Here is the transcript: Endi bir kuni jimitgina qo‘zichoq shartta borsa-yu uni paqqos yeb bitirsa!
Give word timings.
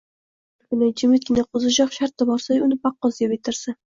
Endi 0.67 0.79
bir 0.79 0.79
kuni 0.83 0.87
jimitgina 1.01 1.43
qo‘zichoq 1.57 1.93
shartta 1.99 2.27
borsa-yu 2.31 2.65
uni 2.69 2.79
paqqos 2.87 3.23
yeb 3.25 3.37
bitirsa! 3.37 3.79